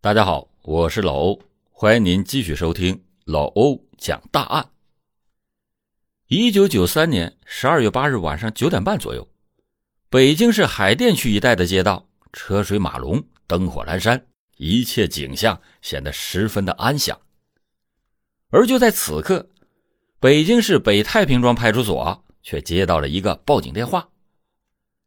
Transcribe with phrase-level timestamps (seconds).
[0.00, 1.42] 大家好，我是老欧，
[1.72, 4.70] 欢迎您继续收听老欧讲大案。
[6.28, 9.26] 一九九三年十二月八日晚上九点半左右，
[10.08, 14.24] 北京市海淀区一带的街道车水马龙，灯火阑珊，
[14.56, 17.20] 一切景象显得十分的安详。
[18.50, 19.50] 而就在此刻，
[20.20, 24.08] 北京市北太平庄派出所却接到了一个报警电话，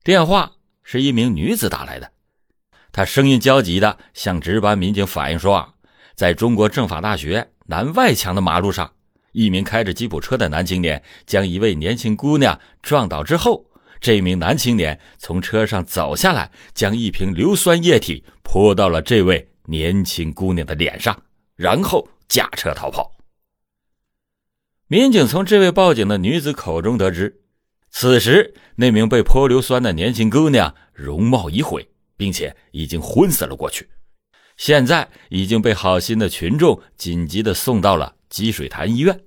[0.03, 2.11] 电话是一名女子打来的。
[2.91, 5.73] 他声音焦急地向值班民警反映说：“啊，
[6.15, 8.93] 在中国政法大学南外墙的马路上，
[9.31, 13.65] 一名开着吉普车的男青年将一位年轻姑娘撞倒之后，
[14.01, 21.17] 这名男青年从车上走下来，将一瓶硫酸液体泼到了这位年轻姑娘的脸上，
[21.55, 23.11] 然后驾车逃跑。”
[24.87, 27.39] 民警从这位报警的女子口中得知，
[27.89, 31.87] 此时那名被泼硫酸的年轻姑娘容貌已毁。
[32.21, 33.89] 并且已经昏死了过去，
[34.55, 39.23] 现在已经被好心的群众紧急的送到了积水潭医院。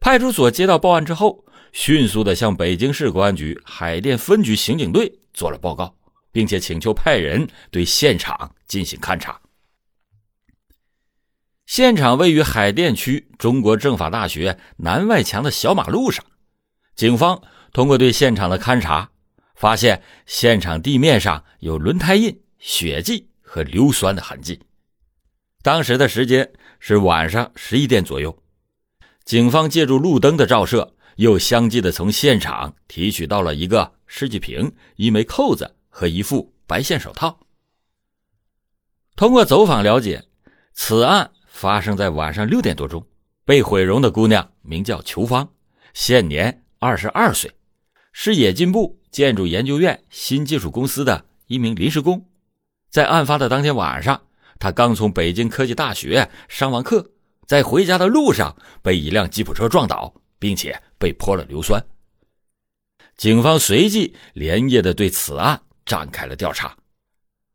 [0.00, 5.94] 派出所接到报案之后，迅速的向北京市公安局海淀分局刑警队做了报告，
[6.32, 9.38] 并且请求派人对现场进行勘查。
[11.66, 16.24] 现场位于海淀区中国政法大学南外墙的小马路上，
[16.96, 17.42] 警方
[17.74, 19.10] 通过对现场的勘查。
[19.60, 24.58] 发现现场地面上有轮胎印、血迹和硫酸的痕迹。
[25.60, 28.42] 当时的时间是晚上十一点左右。
[29.26, 37.38] 警方借助路灯的照射，又相继的从现场提取到了一个试剂瓶、一枚扣子和一副白线手套。
[39.14, 40.24] 通过走访了解，
[40.72, 43.06] 此案发生在晚上六点多钟。
[43.44, 45.52] 被毁容的姑娘名叫裘芳，
[45.92, 47.52] 现年二十二岁，
[48.10, 48.98] 是冶金部。
[49.10, 52.26] 建筑研究院新技术公司的一名临时工，
[52.90, 54.22] 在案发的当天晚上，
[54.58, 57.10] 他刚从北京科技大学上完课，
[57.46, 61.84] 在回家的路上被一辆吉普车撞倒，并且被泼了硫酸。
[63.16, 66.76] 警方随即连夜的对此案展开了调查，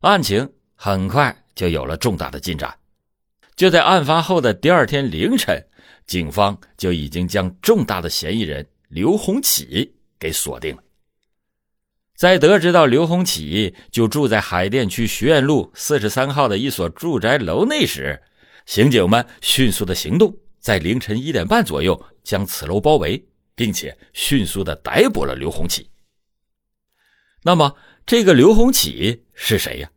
[0.00, 2.78] 案情很快就有了重大的进展。
[3.56, 5.66] 就在案发后的第二天凌晨，
[6.06, 10.82] 警方就已经将重大的嫌疑人刘洪启给锁定了。
[12.16, 18.22] 在得知到刘洪启就住在海淀区学院路四十三号的一所住宅楼内时，
[18.64, 23.22] 刑警们迅速的行动，在凌晨一点半左右将此楼包围，
[23.54, 25.90] 并且迅速的逮捕了刘洪启。
[27.42, 27.76] 那么，
[28.06, 29.90] 这个刘洪启是谁呀？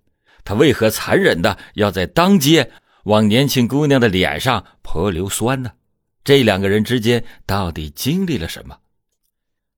[0.44, 2.70] 他为何残忍的要在当街
[3.06, 5.72] 往年轻姑娘的脸上泼硫酸呢？
[6.26, 8.78] 这两个人之间到底经历了什么？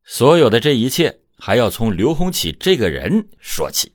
[0.03, 1.20] 所有的这一切。
[1.43, 3.93] 还要从刘洪启这个人说起。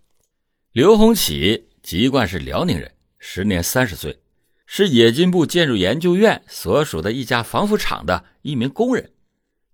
[0.73, 4.19] 刘洪启籍贯是辽宁人，时年三十岁，
[4.67, 9.13] 是冶金部建筑研究院所属的一家防腐厂的一名工人。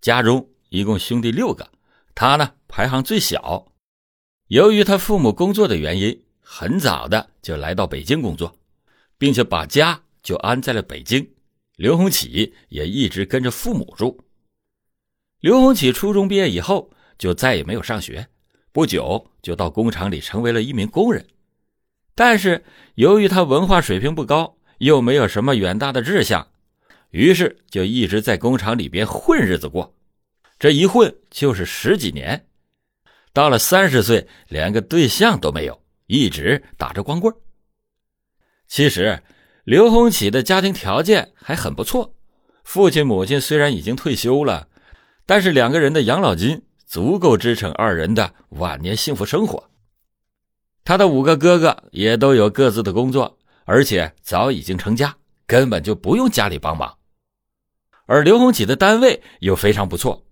[0.03, 1.71] 家中一共兄弟六个，
[2.15, 3.73] 他呢排行最小。
[4.49, 8.55] 由于他父母工作的原因，很早的就来到北京工作，
[9.17, 11.27] 并且把家就安在了北京。
[11.77, 14.23] 刘洪启也一直跟着父母住。
[15.41, 16.91] 刘洪启初中毕业以后。
[17.23, 18.27] 就再也没有上学，
[18.73, 21.25] 不久就到工厂里成为了一名工人。
[22.17, 22.65] 但是
[22.97, 26.49] 由于他文化水平不高，又没有什么远大的志向，
[27.11, 29.95] 于是就一直在工厂里边混日子过。
[30.59, 32.45] 这一混就是十几年，
[33.33, 37.33] 到了三十岁，连个对象都没有，一直打着光棍。
[38.67, 39.23] 其实
[39.63, 42.17] 刘洪启的家庭条件还很不错，
[42.65, 44.67] 父亲母亲虽然已经退休了，
[45.25, 46.63] 但是两个人的养老金。
[46.93, 49.71] 足够支撑二人的晚年幸福生活。
[50.85, 55.17] 他的五个哥哥也都有各自的工作，而且早已经成家，
[55.47, 56.99] 根本就不用家里帮忙。
[58.05, 60.27] 而刘洪启的单位又非常不错，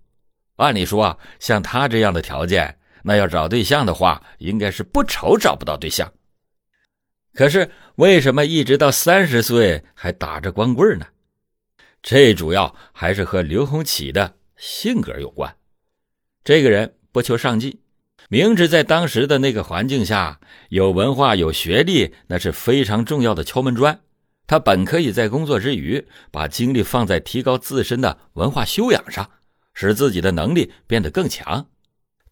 [0.56, 6.12] 按理说啊，像他这样的条件，那要找对象的话，应该是不愁找不到对象。
[7.32, 11.06] 可是为什么一直到三十岁还打着光棍呢？
[12.03, 15.56] 这主要还是和刘洪启的性格有关。
[16.42, 17.78] 这个人不求上进，
[18.28, 20.41] 明知在当时的那个环境下，
[20.71, 24.01] 有文化、有学历那是非常重要的敲门砖。
[24.47, 29.31] 他本可以在工作之余，把精力放在提高自身的文化修养上，
[29.75, 31.69] 使自己的能力变得更强。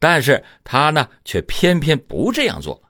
[0.00, 2.82] 但是他呢，却偏偏不这样做。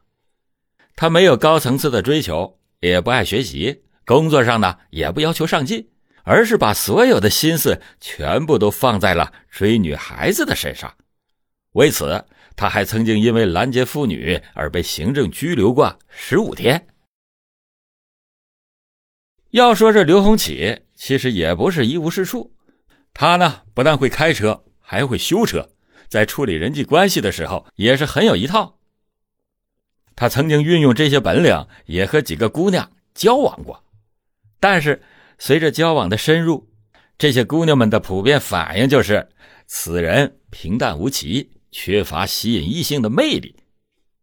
[0.97, 5.89] 他没有高层次的追求，也不爱学习，工作上呢，也不要求上进，
[6.23, 10.95] 而是把所有的心思全部都放在了追女孩子的身上。
[11.73, 12.25] 为此，
[12.57, 16.87] 他还曾经因为拦截妇女而被行政拘留过十五天。
[19.51, 22.55] 要说这刘洪启，其实也不是一无是处。
[23.15, 25.71] 他呢，不但会开车，还会修车，
[26.09, 28.79] 在处理人际关系的时候也是很有一套。
[30.15, 33.85] 他曾经运用这些本领，也和几个姑娘交往过。
[34.61, 35.01] 但是
[35.39, 36.69] 随着交往的深入，
[37.17, 39.29] 这些姑娘们的普遍反应就是，
[39.67, 43.57] 此人平淡无奇，缺乏吸引异性的魅力。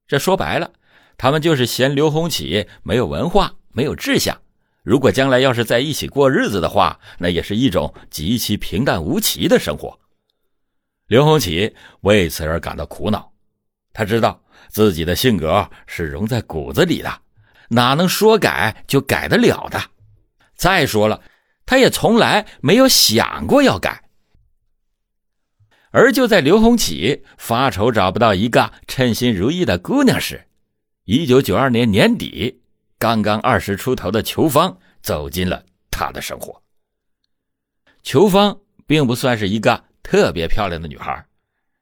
[0.08, 0.72] 这说白了，
[1.18, 4.40] 他们就是嫌刘洪启没有文化，没有志向。
[4.84, 10.00] 如果将来要是在一起过日子的话，那也是一种极其平淡无奇的生活。
[11.08, 13.32] 刘洪启为此而感到苦恼，
[13.94, 14.40] 他知道
[14.70, 17.12] 自己的性格是融在骨子里的，
[17.70, 19.82] 哪能说改就改得了的？
[20.56, 21.20] 再说了，
[21.66, 24.05] 他也从来没有想过要改。
[25.96, 30.46] 而就在刘洪启发愁找不到一个称心如意的姑娘时，
[31.06, 32.60] 一九九二年年底。
[33.00, 36.62] 刚刚二十出头的裘芳走进了他的生活。
[38.04, 41.26] 裘芳并不算是一个特别漂亮的女孩，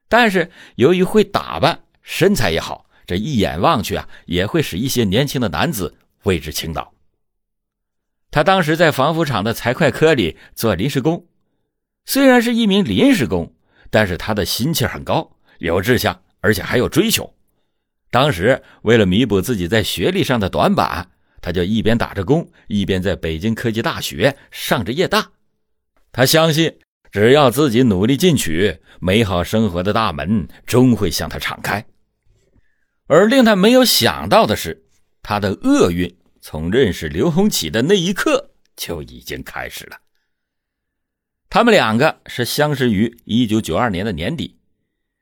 [0.08, 6.92] 但是由于会打扮，身材也好，这一眼望去啊，也会使一些年轻的男子为之倾倒。
[8.30, 11.26] 他当时在防腐厂的财会科里做临时工，
[12.04, 13.53] 虽然是一名临时工，
[13.94, 17.32] 但是他的心气很高，有志向，而且还有追求。
[18.10, 21.08] 当时为了弥补自己在学历上的短板，
[21.40, 25.30] 他就一边打着工，一边在北京科技大学上着夜大。
[26.10, 26.76] 他相信，
[27.12, 31.86] 只要自己努力进取，美好生活的大门终会向他敞开。
[33.06, 34.84] 而令他没有想到的是，
[35.22, 39.96] 他的厄运从认识刘洪启的那一刻就已经开始了。
[41.54, 44.58] 他们两个是相识于一九九二年的年底，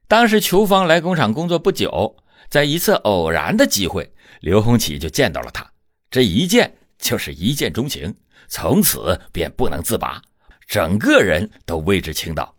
[0.09, 2.17] 当时裘芳来工厂工作不久。
[2.49, 5.71] 在一次偶然的机会，刘洪启就见到了他，
[6.11, 8.15] 这一见就是一见钟情，
[8.49, 10.23] 从此便不能自拔，
[10.67, 12.57] 整个人都为之倾倒。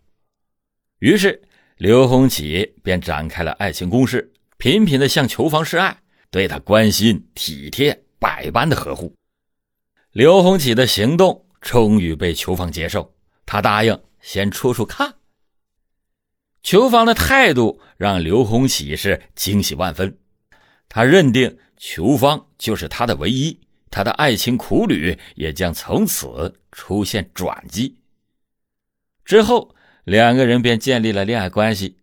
[0.99, 1.41] 于是，
[1.77, 5.97] 刘洪启便展开了爱情攻势，频频的向裘芳示爱，
[6.29, 9.15] 对她关心体贴，百般的呵护。
[10.11, 13.11] 刘洪启的行动终于被裘芳接受，
[13.45, 15.15] 他答应先处处看。
[16.61, 20.17] 裘芳的态度让刘洪喜是惊喜万分，
[20.87, 23.59] 他认定裘芳就是他的唯一，
[23.91, 27.99] 他的爱情苦旅也将从此出现转机。
[29.25, 29.75] 之后，
[30.05, 31.97] 两个人便建立了恋爱关系，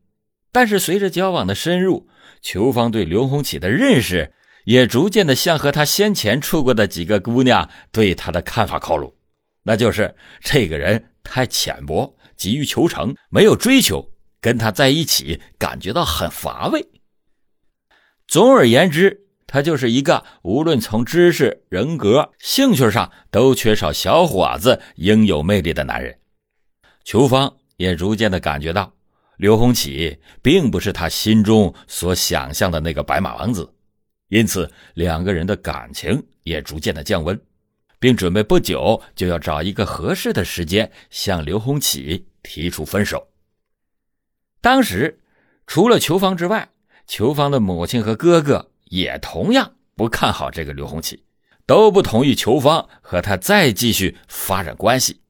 [0.53, 2.09] 但是随着交往的深入，
[2.43, 4.35] 裘芳对刘洪启的认识
[4.65, 9.15] 也逐渐的向和他先前处过的几个姑娘对他的看法靠拢，
[9.63, 14.13] 那就是这个人太浅薄，急于求成，没有追求。
[14.41, 16.89] 跟他在一起，感觉到很乏味。
[18.27, 26.19] 总而言之，他就是一个无论从知识、人格、兴趣上都缺少小伙子应有魅力的男人。
[27.05, 28.91] 裘芳也逐渐的感觉到，
[29.37, 33.71] 刘洪启并不是他心中所想象的那个白马王子，
[34.29, 37.39] 因此两个人的感情也逐渐的降温，
[38.01, 43.29] 并准备不久就要找一个合适的时间向刘洪启提出分手。
[44.61, 45.21] 当时，
[45.67, 46.71] 除了裘芳之外，
[47.07, 51.25] 裘芳的母亲和哥哥也同样不看好这个刘洪启，
[51.67, 55.21] 都不同意裘芳和他再继续发展关系。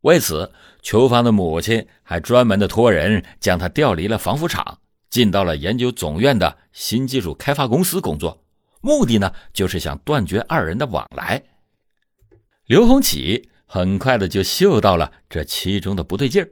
[0.00, 4.78] 为此，裘芳的母亲还专门的托人将他调离了防腐厂，
[5.10, 8.42] 进到了研究总院的新技术开发公司工作，
[8.80, 11.42] 目的呢，就是想断绝二人的往来。
[12.66, 16.48] 刘洪启很快的就嗅到了这其中的不对劲儿，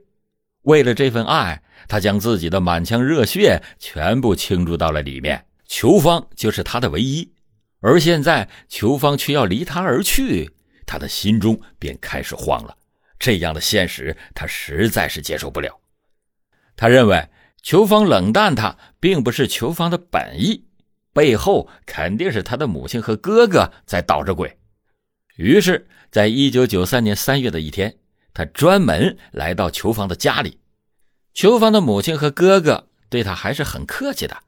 [0.63, 1.63] 为了这份爱。
[1.89, 7.33] 他将自己的满腔热血全部倾注到了里面，裘芳就是他的唯一，
[7.81, 10.49] 而现在裘芳却要离他而去，
[10.87, 12.77] 他的心中便开始慌了。
[13.19, 15.81] 这样的现实，他实在是接受不了。
[16.77, 17.29] 他认为
[17.63, 20.69] 裘芳冷淡他，并不是裘芳的本意，
[21.13, 24.57] 背后肯定是他的母亲和哥哥在捣着鬼。
[25.37, 27.97] 于是，在一九九三年三月的一天，
[28.35, 30.59] 他专门来到裘芳的家里。
[31.33, 34.43] 裘芳的母亲和哥哥对他还是很客气的，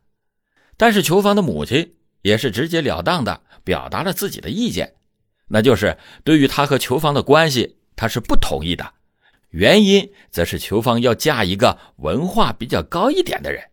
[0.76, 4.94] 但是裘芳的母亲也是直截了当的表达了自己的意见，
[5.48, 8.92] 那就是对于他和裘芳的关系，他是不同意的。
[9.48, 13.70] 原因则是裘芳要嫁一个文化比较高一点的人。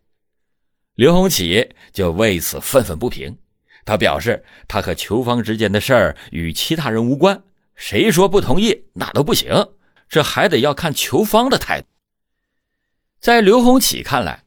[0.94, 3.36] 刘洪启就为此愤愤不平，
[3.84, 7.42] 他表示他和裘芳之间的事儿与其他人无关，
[7.74, 9.68] 谁说不同意那都不行，
[10.08, 11.86] 这还得要看裘芳的态度。
[13.20, 14.44] 在刘洪启看来，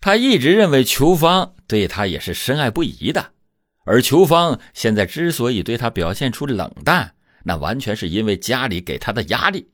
[0.00, 3.32] 他一直认为裘芳对他也是深爱不疑的，
[3.84, 7.14] 而裘芳现在之所以对他表现出冷淡，
[7.44, 9.70] 那完全是因为家里给他的压力。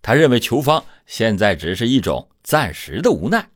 [0.00, 3.50] 他认为裘芳现在只是一种暂时的无奈。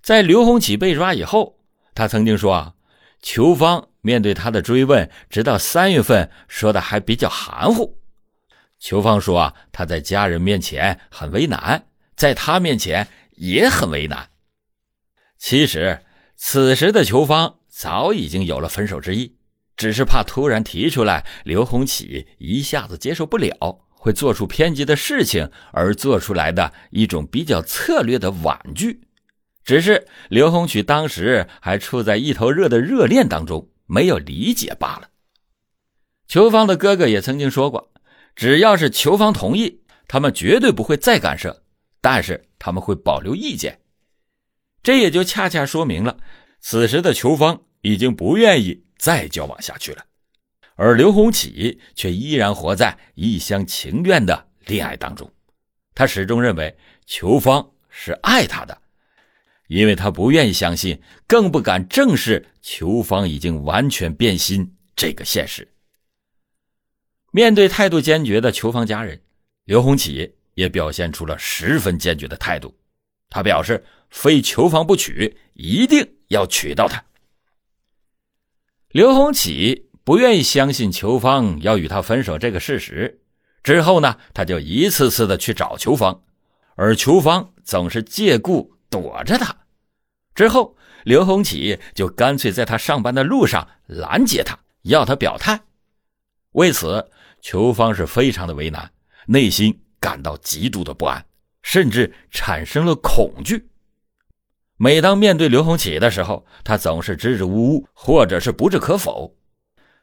[0.00, 1.58] 在刘洪启被抓以后，
[1.94, 2.74] 他曾经说啊，
[3.22, 7.96] 裘芳面对他的追问，直到三月份说的还比较含糊。
[8.78, 11.86] 裘芳说啊，他在家人面前很为难，
[12.16, 14.28] 在他面前也很为难。
[15.38, 16.00] 其实
[16.36, 19.36] 此时的裘芳早已经有了分手之意，
[19.76, 23.86] 只是怕突然提出来，刘洪启一下子接受不了。
[23.90, 29.00] 会做出偏激的事情而做出来的一种比较策略的婉拒，
[29.64, 35.08] 只是刘洪曲当时还处在一头热的热恋当中，没有理解罢了。
[36.26, 37.92] 裘芳的哥哥也曾经说过，
[38.34, 41.62] 只要是裘芳同意，他们绝对不会再干涉，
[42.00, 43.80] 但是他们会保留意见。
[44.82, 46.16] 这也就恰恰说明了，
[46.60, 50.04] 此时的裘芳已经不愿意再交往下去了。
[50.74, 55.30] 而刘洪启却依然活在一厢情愿的恋爱当中，
[55.94, 56.76] 他始终认为
[57.06, 58.81] 裘芳是爱他的，
[59.68, 65.66] 因为他不愿意相信，更不敢正视裘芳已经完全变心这个现实。
[67.30, 69.20] 面对态度坚决的裘芳家人，
[69.64, 72.74] 刘洪启也表现出了十分坚决的态度，
[73.30, 77.04] 他表示非裘芳不娶，一定要娶到她。
[78.90, 79.88] 刘洪启。
[80.04, 83.20] 不愿意相信裘芳要与他分手这个事实，
[83.62, 86.24] 之后呢，他就一次次的去找裘芳，
[86.74, 89.56] 而裘芳总是借故躲着他。
[90.34, 95.62] 之后，刘洪启就干脆在他上班的路上拦截他，要他表态。
[96.52, 98.92] 为此，裘芳是非常的为难，
[99.26, 101.24] 内心感到极度的不安，
[101.62, 103.68] 甚至产生了恐惧。
[104.76, 109.34] 每当面对刘洪启的时候，他总是支支吾吾，或者是不置可否。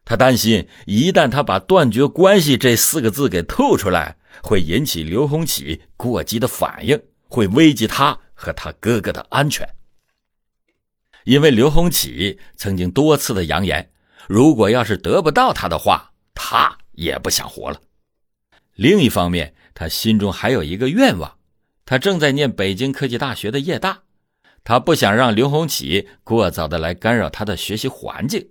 [0.05, 9.65] 他担心，一旦他把“断绝关系”这四个字给吐出来，会引起刘洪启过激的反应，会危及他和他哥哥的安全。
[11.23, 13.89] 因为刘洪启曾经多次的扬言，
[14.27, 17.79] 如果要是得不到他的话，他也不想活了。
[18.75, 21.37] 另一方面，他心中还有一个愿望，
[21.85, 24.03] 他正在念北京科技大学的夜大，
[24.65, 28.49] 他不想让刘洪启过早的来干扰他的学习环境。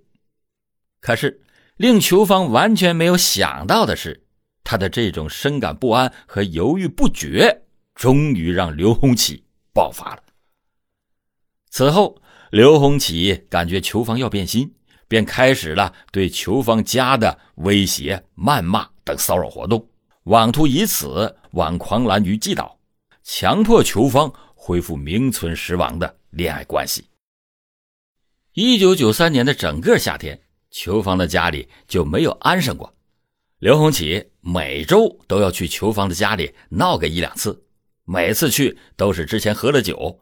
[1.00, 1.42] 可是。
[1.78, 4.24] 令裘芳完全没有想到的是，
[4.64, 7.62] 他的这种深感不安和犹豫不决，
[7.98, 9.42] 终于让刘洪启
[9.74, 10.22] 爆发了。
[11.68, 12.16] 此后，
[12.52, 14.72] 刘洪启感觉裘芳要变心，
[15.08, 19.84] 便开始了对裘芳家的威胁、谩骂等骚扰活动，
[20.24, 22.78] 妄图以此挽狂澜于既倒，
[23.24, 27.04] 强迫裘芳恢复名存实亡的恋爱关系。
[28.52, 30.40] 一九九三年的整个夏天。
[30.70, 32.94] 裘芳的家里就没有安生过，
[33.58, 37.64] 刘洪启每周都要去裘芳的家里闹个一两次，
[38.10, 40.20] 每次去都是之前喝了酒，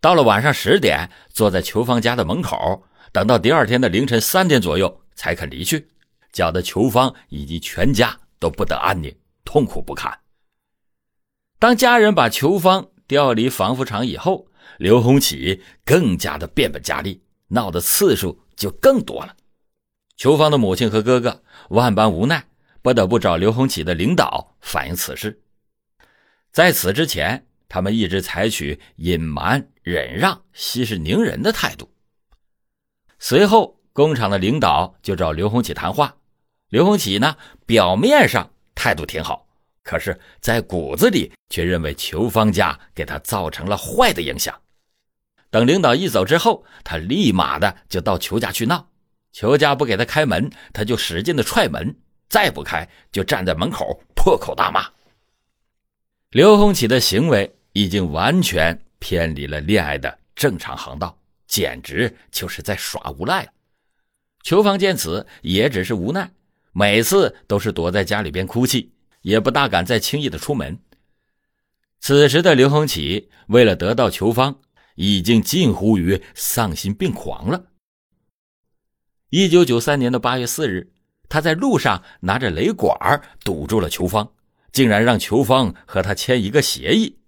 [0.00, 5.86] 到了晚上十点，坐在裘芳家的门口，等到第二天的凌晨三点左右才肯离去，
[6.32, 9.14] 搅得裘芳以及全家都不得安宁，
[9.44, 10.18] 痛苦不堪。
[11.60, 19.36] 当家人把裘芳调离防腐厂以后，刘洪启更加的变本加厉，闹的次数就更多了。
[20.16, 22.44] 裘芳的母亲和哥哥万般无奈，
[22.82, 25.40] 不得不找刘洪启的领导反映此事。
[26.52, 31.90] 在此之前，他们一直采取隐瞒、忍让、息事宁人的态度。
[33.18, 36.16] 随后，工厂的领导就找刘洪启谈话。
[36.68, 37.36] 刘洪启呢，
[37.66, 39.46] 表面上态度挺好，
[39.82, 44.54] 可是，在骨子里却认为裘芳家给他造成了坏的影响。
[45.50, 48.90] 等领导一走之后，他立马的就到裘家去闹。
[49.32, 51.96] 裘家不给他开门，他就使劲的踹门，
[52.28, 54.86] 再不开就站在门口破口大骂。
[56.30, 63.52] 刘洪启的行为已经完全偏离了恋爱的正常航道，简直就是在耍无赖了。
[64.42, 66.30] 裘芳见此也只是无奈，
[66.72, 68.92] 每次都是躲在家里边哭泣，
[69.22, 70.78] 也不大敢再轻易的出门。
[71.98, 74.60] 此时的刘洪启为了得到裘芳，
[74.96, 77.64] 已经近乎于丧心病狂了。
[79.30, 80.92] 一九九三年的八月四日，
[81.30, 84.30] 他在路上拿着雷管堵住了裘芳，
[84.72, 87.18] 竟然让裘芳和他签一个协议，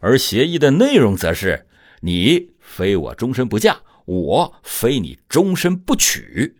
[0.00, 1.66] 而协议的内容则是：
[2.00, 6.56] 你非我终身不嫁，我非你终身不娶。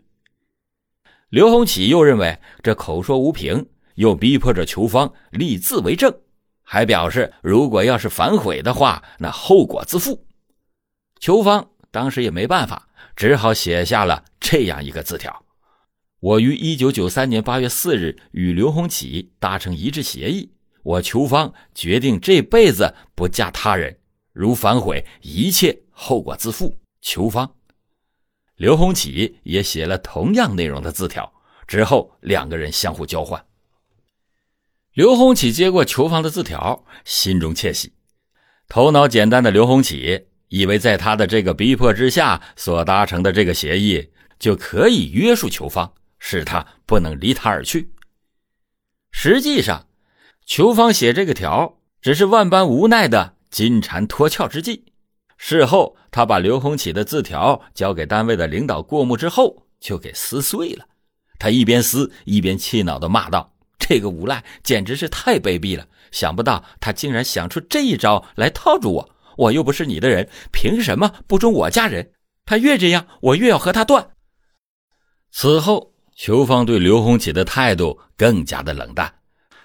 [1.29, 6.13] 刘洪启又认为这口说无凭，又逼迫着裘芳立字为证，
[6.63, 10.27] 还表示如果要是反悔的话，那后果自负。
[11.21, 12.89] 裘芳当时也没办法。
[13.15, 15.43] 只好写下了这样一个字条
[16.27, 20.51] ：“我于一九九三年八月四日与刘洪启达成一致协议，
[20.83, 23.97] 我裘芳决定这辈子不嫁他人，
[24.33, 26.75] 如反悔，一切后果自负。
[27.01, 27.55] 裘芳。
[28.57, 31.33] 刘洪启也写了同样内容的字条，
[31.65, 33.47] 之后两个人相互交换。
[34.95, 37.93] 刘洪启接过裘芳的字条，心中窃喜。
[38.67, 47.93] 头脑简单的刘洪启以为，在他的这个逼迫之下所达成的这个协议，就可以约束裘芳，使他不能离他而去。
[49.11, 49.87] 实际上，
[50.45, 54.93] 裘芳写这个条，只是万般无奈的金蝉脱壳之计。
[55.39, 60.87] 事后，他把刘洪启的字条交给单位的领导过目之后，就给撕碎了。
[61.39, 65.87] 他一边撕一边气恼地骂道：“这个无赖简直是太卑鄙了！
[66.11, 69.17] 想不到他竟然想出这一招来套住我。
[69.37, 72.13] 我又不是你的人，凭什么不准我嫁人？
[72.47, 74.13] 他越这样，我越要和他断。”
[75.31, 79.15] 此后，裘芳对刘洪启的态度更加的冷淡，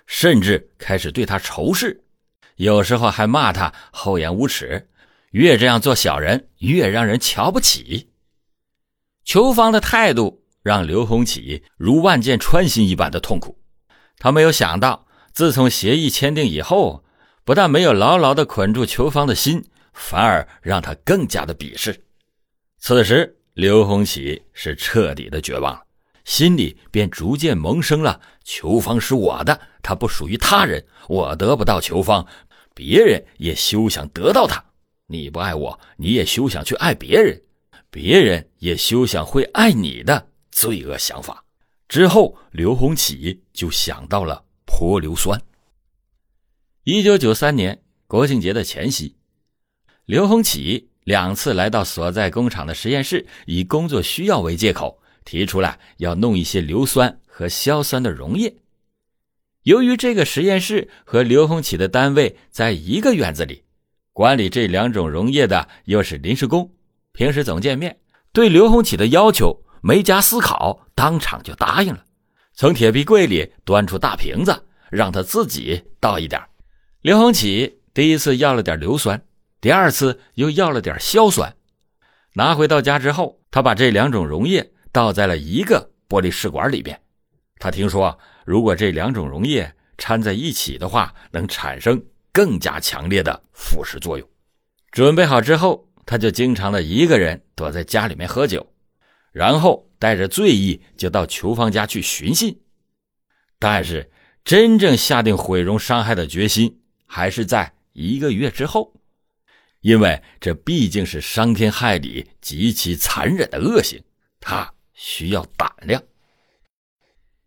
[0.06, 2.04] 甚至开始对他仇视，
[2.58, 4.90] 有时候还骂他厚颜无耻。
[5.32, 8.10] 越这样做小人，越让人瞧不起。
[9.24, 13.58] 裘芳的态度让刘洪启如万箭穿心一般的痛苦。
[14.18, 17.06] 他没有想到，自从协议签订以后，
[17.46, 22.04] 不但没有牢牢的捆住裘芳的心，反而让他更加的鄙视。
[22.78, 25.82] 此时，刘洪启是彻底的绝望了，
[26.26, 30.86] 心里便逐渐萌生了：裘芳是我的，她不属于他人。
[31.08, 32.26] 我得不到裘芳，
[32.74, 34.64] 别人也休想得到她。
[35.08, 37.42] 你不爱我，你也休想去爱别人，
[37.90, 41.44] 别人也休想会爱你的罪恶想法。
[41.90, 45.42] 之后，刘洪启就想到了泼硫酸。
[46.86, 49.18] 一九九三年国庆节的前夕，
[50.06, 58.56] 刘洪启两次来到所在工厂的实验室，以工作需要为借口，提出来要弄一些硫酸和硝酸的溶液。
[59.64, 63.64] 由于这个实验室和刘洪启的单位在一个院子里。
[64.14, 66.70] 管理这两种溶液的又是临时工，
[67.14, 67.98] 平时总见面，
[68.34, 72.04] 对刘洪启的要求没加思考，当场就答应了。
[72.54, 76.42] 从铁皮柜里端出大瓶子，让他自己倒一点。
[77.02, 79.24] 刘洪启第一次要了点硫酸，
[79.62, 81.56] 第二次又要了点硝酸。
[82.34, 87.00] 拿回到家之后，他把这两种溶液倒在了一个玻璃试管里边。
[87.58, 92.04] 他听说，如果这两种溶液掺在一起的话，能产生。
[92.34, 94.26] 更加强烈的腐蚀作用。
[94.90, 98.72] 准备好之后，他就经常的一个人躲在家里面喝酒，
[99.34, 102.56] 然后带着醉意就到裘芳家去寻衅。
[103.60, 104.10] 但是，
[104.46, 108.94] 真正下定毁容伤害的决心，还是在一个月之后，
[109.82, 114.02] 因为这毕竟是伤天害理、极其残忍的恶行，
[114.40, 116.00] 他需要胆量。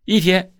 [0.03, 0.51] 一天。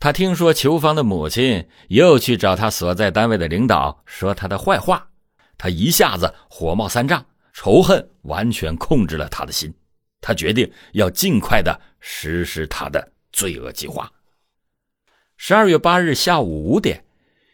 [0.00, 5.08] 他听说裘芳的母亲又去找他所在单位的领导说他的坏话，
[5.56, 9.72] 他一下子火冒三丈，仇恨完全控制了他的心。
[10.20, 14.12] 他决定要尽快的实施他的罪恶计划。
[15.38, 17.02] 十二月八日下午五点，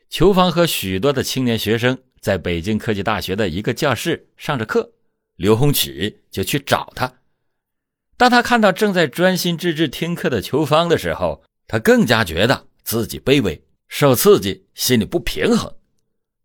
[0.08, 4.90] 裘芳和许多的青年学生在北京科技大学的一个教室上着课，
[5.36, 7.19] 刘洪启就去找他。
[8.20, 15.74] 当他看到正在专心致志听课的裘芳的时候，他更加觉得自己卑微、受刺激，心里不平衡。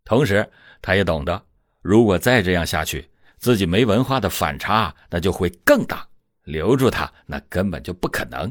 [0.02, 1.44] 同时，他也懂得，
[1.82, 6.08] 如果再这样下去，自己没文化的反差那就会更大。
[6.44, 8.50] 留住他，那根本就不可能。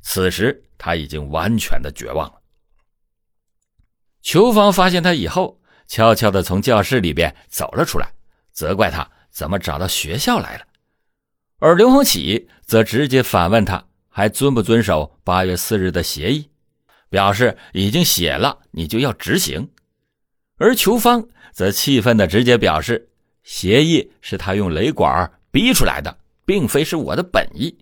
[0.00, 2.40] 此时，他已经完全的绝望了。
[4.22, 8.10] 裘芳发现他以后，悄悄的从教室里边走了出来，
[8.50, 10.64] 责怪他怎么找到学校来了。
[11.58, 13.84] 而刘洪启则直接反问他。
[14.08, 16.48] 还遵不遵守八月四日的协议？
[17.10, 19.68] 表示已经写了，你就要执行。
[20.56, 23.10] 而裘芳则气愤的直接表示，
[23.42, 27.76] 协议是他用雷管逼出来的，并非是我的本意。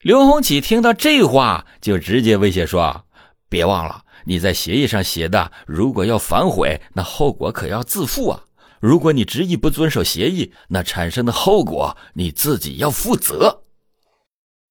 [0.00, 3.06] 刘洪启听到这话，就直接威胁说
[3.48, 8.44] ：“别忘了你在协议上写的，如果要反悔，那后果可要自负啊！
[8.78, 13.62] 如果你执意不遵守协议，那产生的后果你自己要负责。”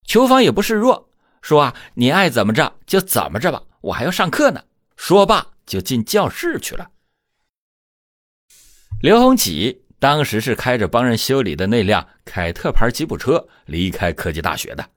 [0.06, 1.10] 裘芳也不示弱，
[1.42, 4.64] 说：“啊，你爱怎么着就怎么着吧，我还要上课呢。”
[4.96, 6.90] 说罢就进教室去了。
[9.02, 14.90] 刘洪启当时是开着帮人修理的那辆凯特牌吉普车离开科技大学的。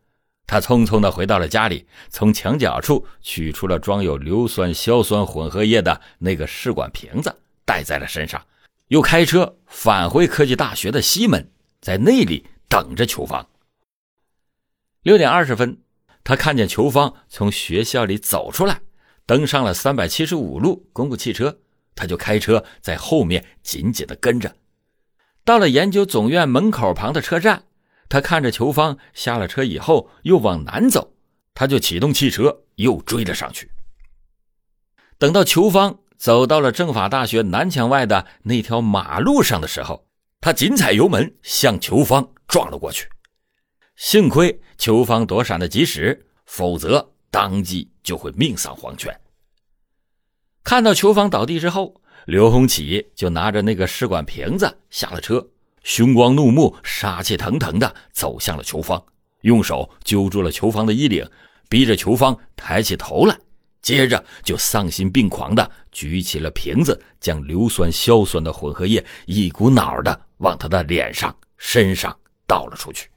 [0.46, 8.40] 他匆匆的回到了家里，从墙角处取出了装有硫酸硝酸混合液的那个试管瓶子，带在了身上，
[8.86, 13.46] 又开车返回科技大学的西门，在那里等着裘芳。
[15.08, 15.78] 六点二十分，
[16.22, 18.82] 他看见裘芳从学校里走出来，
[19.24, 21.60] 登上了三百七十五路公共汽车，
[21.94, 24.54] 他就开车在后面紧紧的跟着。
[25.46, 27.62] 到了研究总院门口旁的车站，
[28.10, 31.14] 他看着裘芳下了车以后又往南走，
[31.54, 33.70] 他就启动汽车又追了上去。
[35.16, 40.06] 等到裘芳走到了政法大学南墙外的那条马路上的时候，
[40.42, 43.08] 他紧踩油门向裘芳撞了过去。
[43.98, 49.12] 幸亏裘芳躲闪的及时，否则当即就会命丧黄泉。
[50.62, 55.44] 看到裘芳倒地之后，刘洪启就拿着那个试管瓶子下了车，
[55.82, 59.04] 凶光怒目、杀气腾腾的走向了裘芳，
[59.40, 61.28] 用手揪住了裘芳的衣领，
[61.68, 63.36] 逼着裘芳抬起头来，
[63.82, 73.10] 接着就丧心病狂的举起了瓶子，将硫酸硝酸的混合液一股脑的往他的脸上、身上倒了出去。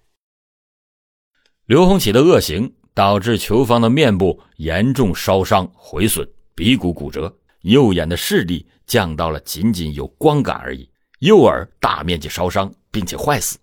[1.72, 13.58] 刘洪启的恶行导致裘芳的面部严重烧伤毁损，鼻骨骨折，右眼的视力降到了仅仅有光感而已，右耳大面积烧伤并且坏死，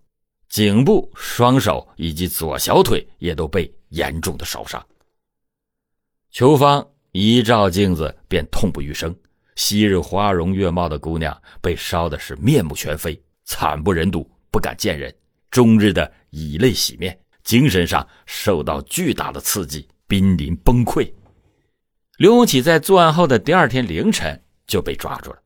[0.49, 4.83] 颈部、双手以及左小腿也都被严重的烧伤。
[6.31, 9.15] 裘芳一照镜子便痛不欲生，
[9.55, 15.15] 昔日花容月貌的姑娘被烧的是面目全非，惨不忍睹，不敢见人，
[15.51, 17.15] 终日的以泪洗面。
[17.49, 21.11] 精神上受到巨大的刺激，濒临崩溃。
[22.19, 25.39] 刘洪启在作案后的第二天凌晨就被抓住了。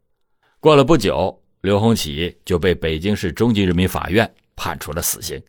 [0.59, 5.41] 过了不久，刘洪启就被北京市中级人民法院判处了死刑。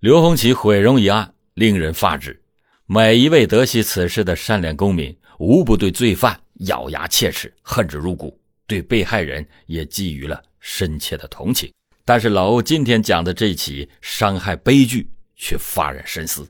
[0.00, 2.38] 刘洪启毁容一案令人发指，
[2.84, 11.72] 每一位得悉此事的善良公民，无不对罪犯咬牙切齿，恨之入骨，对被害人也寄予了深切的同情。
[12.04, 15.08] 但是老欧今天讲的这起伤害悲剧。
[15.38, 16.46] 却发人深思。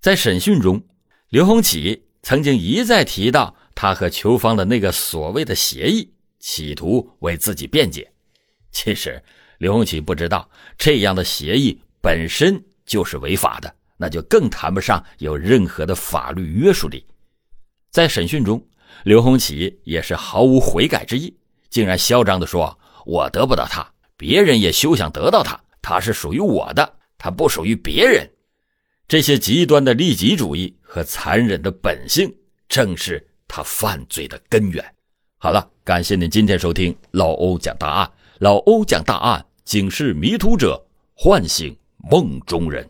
[0.00, 0.82] 在审讯中，
[1.28, 8.10] 刘洪启曾经一再提到他和裘芳的那个所谓的协议，企图为自己辩解。
[8.72, 9.22] 其实，
[9.58, 17.04] 刘洪启不知道这样的协议本身就是违法的，那就更谈不上有任何的法律约束力。
[17.90, 18.64] 在审讯中，
[19.04, 21.36] 刘洪启也是毫无悔改之意，
[21.70, 28.30] 竟然嚣张地说：“我得不到他，别人也休想得到他，他是属于我的。”他不属于别人，
[29.06, 32.32] 这些极端的利己主义和残忍的本性，
[32.68, 34.84] 正是他犯罪的根源。
[35.36, 40.80] 好了，感谢您今天收听老欧讲大案，老欧讲大案，警示迷途者，
[41.14, 41.76] 唤醒
[42.10, 42.88] 梦中人。